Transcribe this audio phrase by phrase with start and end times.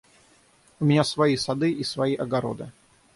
[0.79, 2.71] У меня свои сады и свои огороды.